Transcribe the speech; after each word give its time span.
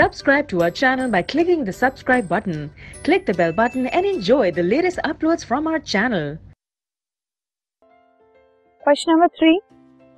Subscribe 0.00 0.48
to 0.48 0.62
our 0.62 0.70
channel 0.70 1.10
by 1.10 1.20
clicking 1.20 1.62
the 1.62 1.72
subscribe 1.74 2.26
button. 2.26 2.70
Click 3.04 3.26
the 3.26 3.34
bell 3.34 3.52
button 3.52 3.86
and 3.88 4.06
enjoy 4.06 4.50
the 4.50 4.62
latest 4.62 4.98
uploads 5.04 5.44
from 5.44 5.66
our 5.66 5.78
channel. 5.78 6.38
Question 8.82 9.12
number 9.12 9.28
three. 9.38 9.60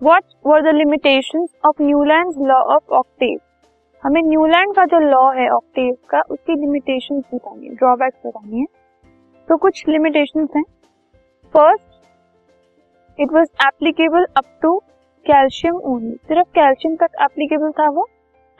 What 0.00 0.22
were 0.44 0.62
the 0.62 0.74
limitations 0.74 1.50
of 1.64 1.80
Newland's 1.80 2.36
law 2.50 2.62
of 2.76 2.84
octave? 3.00 3.40
हमें 4.02 4.20
Newland 4.22 4.74
का 4.76 4.84
जो 4.86 4.98
law 5.00 5.24
है 5.34 5.48
Octave 5.50 5.92
का 6.10 6.20
उसकी 6.30 6.60
limitation 6.60 7.20
बतानी 7.34 7.66
है 7.66 7.74
drawbacks 7.74 8.26
बतानी 8.26 8.60
है 8.60 8.66
तो 9.48 9.56
कुछ 9.66 9.84
लिमिटेशन 9.88 10.48
हैं 10.56 10.64
first 11.54 13.20
it 13.20 13.32
was 13.32 13.46
applicable 13.66 14.26
up 14.38 14.58
to 14.62 14.78
calcium 15.26 15.80
only 15.92 16.16
सिर्फ़ 16.28 16.48
कैल्शियम 16.58 16.96
तक 17.04 17.22
एप्लीकेबल 17.24 17.70
था 17.78 17.88
वो 17.98 18.08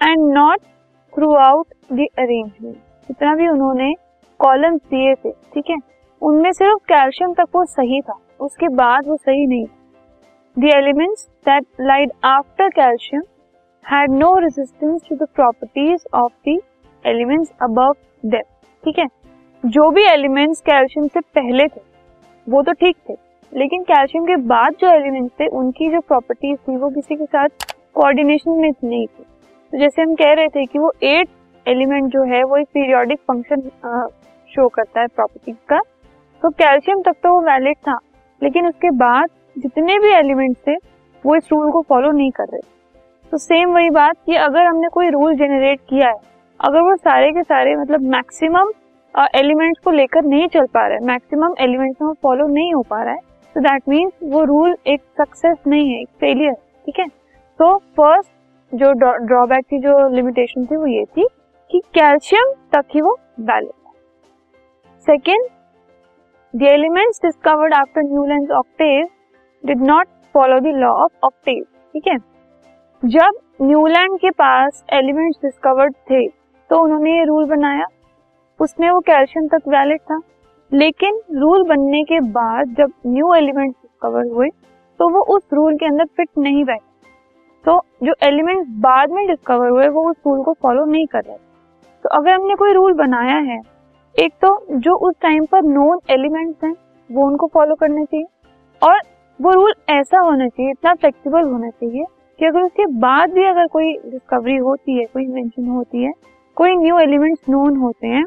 and 0.01 0.33
not 0.39 0.73
throughout 1.35 1.67
the 1.93 2.07
arrangement 2.19 2.75
जितना 3.09 3.35
भी 3.35 3.49
उन्होंने 3.49 3.93
कॉलम 4.41 4.77
दिए 4.77 5.15
थे, 5.15 5.31
ठीक 5.31 5.71
है? 5.71 5.77
उनमें 6.23 6.51
सिर्फ़ 6.53 6.79
कैल्शियम 6.89 7.33
तक 7.33 7.49
वो 7.55 7.65
सही 7.65 8.01
था। 8.01 8.19
उसके 8.41 8.69
बाद 8.69 9.07
वो 9.07 9.17
सही 9.17 9.47
नहीं 9.47 9.67
the 10.57 10.71
elements 10.75 11.27
that 11.47 11.67
lied 11.81 12.13
after 12.25 12.69
calcium 12.69 13.23
had 13.85 14.11
no 14.11 14.39
resistance 14.39 15.01
to 15.09 15.17
the 15.17 15.29
properties 15.35 16.07
of 16.15 16.33
the 16.49 16.59
elements 17.05 17.53
above 17.63 17.95
depth 18.27 18.85
ठीक 18.85 18.99
है? 18.99 19.07
जो 19.65 19.91
भी 19.91 20.05
एलिमेंट्स 20.05 20.61
कैल्शियम 20.61 21.07
से 21.07 21.21
पहले 21.21 21.67
थे, 21.69 21.81
वो 22.47 22.63
तो 22.63 22.73
ठीक 22.73 22.97
थे। 23.09 23.15
लेकिन 23.53 23.83
कैल्शियम 23.83 24.25
के 24.25 24.37
बाद 24.47 24.75
जो 24.81 24.89
एलिमेंट्स 24.89 25.35
थे, 25.41 25.47
उनकी 25.49 25.91
जो 25.91 26.01
प्रॉपर्टीज़ 26.01 26.59
थी, 26.59 26.77
वो 26.77 26.91
किसी 26.91 27.17
के 27.17 27.25
साथ 27.25 27.49
कोऑर्डिनेशन 27.95 28.51
में 28.51 28.71
नहीं 28.85 29.07
थी। 29.07 29.25
तो 29.73 29.79
जैसे 29.79 30.03
हम 30.03 30.15
कह 30.15 30.33
रहे 30.33 30.49
थे 30.49 30.65
कि 30.67 30.79
वो 30.79 30.93
एट 31.03 31.29
एलिमेंट 31.67 32.13
जो 32.13 32.23
है, 32.25 32.43
वो 32.45 32.57
एक 32.57 32.67
पीरियोडिक 32.69 33.19
फ़ंक्शन 33.23 33.61
शो 34.53 34.69
करता 34.69 35.01
है 35.01 35.07
प्रॉपर्टीज़ 35.07 35.57
का। 35.69 35.79
तो 36.43 36.51
कैल्शियम 36.53 37.03
तक 37.03 37.17
तो 37.23 37.33
वो 37.33 37.41
वैलिड 37.43 37.77
था, 37.79 37.99
लेकिन 38.43 38.67
उसके 38.69 38.91
बाद 38.97 39.29
जितने 39.57 39.99
भी 39.99 40.13
एलिमेंट 40.15 40.57
थे, 40.67 40.75
वो 41.25 41.37
इस 41.37 41.49
रूल 41.53 41.71
को 41.73 41.83
फॉलो 41.89 42.11
नहीं 42.11 42.31
कर 42.31 42.45
रहे। 42.45 42.61
तो 43.33 43.39
सेम 43.39 43.75
वही 43.75 43.91
बात 43.93 44.17
कि 44.27 44.35
अगर 44.37 44.67
हमने 44.67 44.89
कोई 44.89 45.11
रूल 45.11 45.35
जनरेट 45.37 45.81
किया 45.89 46.09
है, 46.09 46.17
अगर 46.61 46.81
वो 46.81 46.97
सारे 46.97 47.31
के 47.33 47.43
सारे 47.43 47.75
मतलब 47.77 48.01
मैक्सिमम 48.11 48.71
एलिमेंट्स 49.35 49.81
को 49.85 49.91
लेकर 49.91 50.25
नहीं 50.25 50.47
चल 50.49 50.67
पा 50.67 50.87
रहा 50.87 50.97
है 50.97 51.05
मैक्सिमम 51.07 51.55
एलिमेंट्स 51.61 52.03
में 52.03 52.13
फॉलो 52.23 52.47
नहीं 52.49 52.73
हो 52.75 52.83
पा 52.83 53.03
रहा 53.03 53.15
है 53.15 53.21
तो 53.57 53.61
दैट 53.61 53.83
मीन्स 53.89 54.13
वो 54.25 54.45
रूल 54.45 54.77
एक 54.87 55.01
सक्सेस 55.21 55.57
नहीं 55.67 55.91
है, 55.91 56.01
एक 56.01 56.09
फेलियर 56.21 56.55
ठीक 56.87 56.99
है? 56.99 57.07
तो 57.07 57.77
फ़र्स्ट 57.77 58.31
जो 58.75 58.93
ड्रॉबैक 59.27 59.65
की 59.71 59.79
जो 59.79 59.97
लिमिटेशन 60.09 60.65
थी 60.67 60.77
वो 60.77 60.87
ये 60.87 61.05
थी 61.17 61.27
कि 61.71 61.81
कैल्शियम 61.95 62.53
तक 62.73 62.95
ही 62.95 63.01
वो 63.01 63.17
valid 63.41 63.73
second 65.07 65.47
the 66.55 66.63
elements 66.69 67.21
discovered 67.23 67.75
after 67.75 68.03
Newland 68.03 68.53
octave 68.53 69.07
did 69.65 69.83
not 69.83 70.07
follow 70.35 70.59
the 70.61 70.75
law 70.77 70.93
of 70.95 71.27
octave 71.27 71.63
ठीक 71.95 72.09
है? 72.09 72.17
जब 73.03 73.41
न्यूलैंड 73.63 74.17
के 74.19 74.31
पास 74.33 74.85
एलिमेंट्स 74.93 75.39
डिस्कवर्ड 75.43 75.95
थे 76.11 76.27
तो 76.71 76.79
उन्होंने 76.83 77.11
ये 77.11 77.25
रूल 77.25 77.47
बनाया, 77.47 77.87
उसमें 78.61 78.91
वो 78.91 79.01
कैल्शियम 79.01 79.49
तक 79.49 79.69
वैलिड 79.69 80.01
था। 80.01 80.21
लेकिन 80.73 81.21
रूल 81.33 81.63
बनने 81.69 82.03
के 82.05 82.21
बाद 82.33 82.75
जब 82.79 82.93
न्यू 83.07 83.33
एलिमेंट्स 83.35 83.77
डिस्कवर 83.83 84.27
हुए 84.29 84.49
तो 85.01 85.09
वो 85.09 85.21
उस 85.37 85.43
रूल 85.53 85.77
के 85.77 85.87
अंदर 85.87 86.05
फिट 86.17 86.29
नहीं 86.39 86.65
बैठे। 86.65 86.94
तो 87.65 87.81
जो 88.03 88.15
एलिमेंट्स 88.23 88.71
बाद 88.81 89.11
में 89.11 89.27
डिस्कवर 89.27 89.69
हुए, 89.69 89.89
वो 89.89 90.11
उस 90.11 90.17
रूल 90.27 90.43
को 90.43 90.53
फॉलो 90.53 90.85
नहीं 90.85 91.07
कर 91.07 91.23
रहे। 91.25 91.37
तो 92.05 92.09
अगर 92.09 92.31
हमने 92.31 92.55
कोई 92.55 92.73
रूल 92.73 92.93
बनाया 92.93 93.37
है, 93.45 93.61
एक 94.15 94.33
तो 94.43 94.67
जो 94.73 94.95
उस 95.09 95.15
टाइम 95.23 95.45
पर 95.45 95.63
नोन 95.63 96.01
एलिमेंट्स 96.11 96.65
हैं, 96.65 96.75
वो 97.11 97.27
उनको 97.27 97.47
फॉलो 97.47 97.75
करना 97.75 98.05
चाहिए। 98.05 98.27
और 98.83 99.01
वो 99.41 99.53
रूल 99.53 99.73
ऐसा 99.89 100.19
होना 100.19 100.49
चाहिए, 100.49 100.71
इतना 100.71 100.95
फ्लेक्सिबल 100.95 101.43
होना 101.43 101.71
चाहिए 101.71 102.05
कि 102.39 102.47
अगर 102.47 102.63
उसके 102.63 102.87
बाद 103.01 103.33
भी 103.33 103.45
अगर 103.45 103.67
कोई 103.67 103.93
डिस्कवरी 104.07 104.57
होती 104.57 104.99
है, 104.99 105.05
कोई 105.05 105.25
इन्वेंशन 105.25 105.69
होती 105.69 106.05
है, 106.05 106.13
कोई 106.57 106.77
न्यू 106.77 106.99
एलिमेंट्स 106.99 107.49
नोन 107.49 107.77
होते 107.77 108.07
हैं 108.07 108.25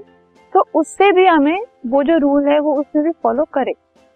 तो 0.54 0.64
उससे 0.76 1.12
भी 1.12 1.26
हमें 1.26 1.60
वो 1.88 2.04
जो 2.04 2.18
रूल 2.18 2.48
है, 2.48 2.60
वो 2.60 2.76
उसमें 2.76 3.04
भी 3.06 3.12
फॉलो 3.24 3.44
करे। 3.54 3.74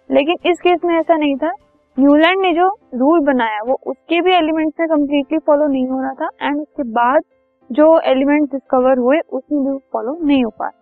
लेकिन 0.09 0.35
इस 0.45 0.61
केस 0.61 0.79
में 0.85 0.95
ऐसा 0.95 1.15
नहीं 1.15 1.35
था। 1.35 1.51
न्यूलैंड 1.97 2.41
ने 2.41 2.53
जो 2.53 2.67
रूल 2.95 3.19
बनाया, 3.19 3.61
वो 3.61 3.73
उसके 3.87 4.21
भी 4.21 4.31
एलिमेंट्स 4.33 4.79
में 4.79 4.87
कम्प्लीटली 4.89 5.37
फॉलो 5.37 5.67
नहीं 5.67 5.87
हो 5.87 6.01
रहा 6.01 6.13
था 6.13 6.29
एंड 6.41 6.59
उसके 6.61 6.83
बाद 6.83 7.23
जो 7.69 7.99
एलिमेंट 8.01 8.51
डिस्कवर 8.51 8.97
हुए, 8.97 9.19
उसमें 9.19 9.63
भी 9.63 9.77
फॉलो 9.93 10.17
नहीं 10.23 10.43
हो 10.43 10.49
पा 10.49 10.67
रहा। 10.67 10.77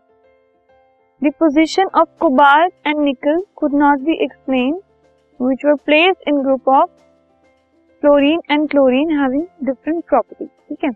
The 1.21 1.31
position 1.39 1.89
of 1.95 2.09
cobalt 2.19 2.73
and 2.87 2.99
nickel 2.99 3.43
could 3.55 3.73
not 3.73 3.99
be 3.99 4.13
explain 4.23 4.79
which 5.39 5.65
were 5.65 5.75
place 5.85 6.15
in 6.27 6.41
group 6.41 6.69
of 6.69 6.89
fluorine 8.03 8.41
and 8.51 8.69
chlorine 8.69 9.19
having 9.19 9.43
different 9.63 10.03
properties 10.09 10.49
ठीक 10.69 10.83
है? 10.83 10.91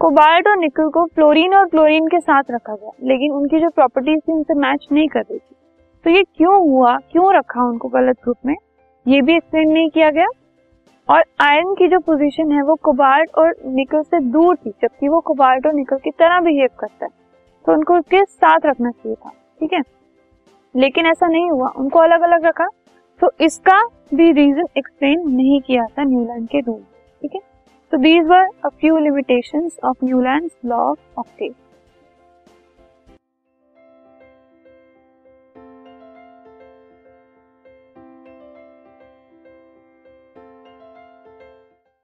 कोबाल्ट 0.00 0.48
और 0.48 0.56
निकल 0.56 0.88
को 0.88 1.04
फ्लोरीन 1.04 1.54
और 1.54 1.66
क्लोरीन 1.66 2.06
के 2.06 2.20
साथ 2.20 2.50
रखा 2.50 2.74
गया, 2.74 2.90
लेकिन 3.02 3.32
उनकी 3.32 3.60
जो 3.60 3.70
प्रॉपर्टीज़ 3.70 4.20
थी, 4.20 4.32
उनसे 4.32 4.54
मैच 4.54 4.88
नहीं 4.92 5.08
कर 5.08 5.20
रही 5.20 5.38
थी। 5.38 5.54
तो 6.04 6.10
ये 6.10 6.22
क्यों 6.22 6.60
हुआ, 6.70 6.96
क्यों 7.12 7.34
रखा 7.34 7.68
उनको 7.68 7.88
गलत 7.88 8.16
ग्रुप 8.22 8.36
में? 8.46 8.54
ये 9.06 9.20
भी 9.22 9.36
एक्सप्लेन 9.36 9.70
नहीं 9.72 9.90
किया 9.90 10.10
गया। 10.10 10.26
और 11.08 11.22
आयरन 11.40 11.74
की 11.74 11.88
जो 11.88 11.98
पोजीशन 11.98 12.52
है, 12.52 12.62
वो 12.62 12.74
कोबाल्ट 12.74 13.30
और 13.38 13.54
निकल 13.66 14.02
से 14.02 14.20
दूर 14.20 14.56
थी, 14.56 14.70
जबकि 14.70 15.08
वो 15.08 15.20
कोबाल्ट 15.20 15.66
और 15.66 15.72
निकल 15.72 15.96
की 15.96 16.10
तरह 16.10 16.40
बिहेव 16.40 16.68
करता 16.78 17.04
है। 17.04 17.10
तो 17.64 17.72
उनको 17.72 17.94
उसके 17.94 18.24
साथ 18.24 18.66
रखना 18.66 18.90
चाहिए 18.90 19.14
था, 19.14 19.30
ठीक 19.60 19.72
है? 19.72 19.82
लेकिन 20.74 21.06
ऐसा 21.06 21.26
नहीं 21.26 21.50
हुआ, 21.50 21.68
उनको 21.68 21.98
अलग 21.98 22.20
अलग 22.20 22.44
रखा। 22.44 22.66
तो 23.20 23.30
इसका 23.40 23.82
भी 24.14 24.30
रीजन 24.32 24.66
एक्सप्लेन 24.76 25.22
नहीं 25.28 25.60
किया 25.60 25.84
था 25.86 26.02
न्यूलैंड 26.02 26.48
के 26.48 26.60
रूल 26.60 26.80
ठीक 27.22 27.34
है? 27.34 27.40
तो 27.92 27.98
these 27.98 28.26
were 28.26 28.48
a 28.64 28.68
few 28.68 28.98
limitations 28.98 29.78
of 29.84 30.04
Newland 30.04 30.50
law 30.64 30.76
of 30.76 31.18
octave 31.18 31.54